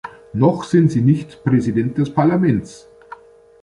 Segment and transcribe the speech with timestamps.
[0.33, 2.89] Noch sind Sie nicht Präsident des Parlaments!